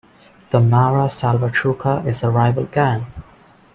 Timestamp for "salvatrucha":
1.11-2.07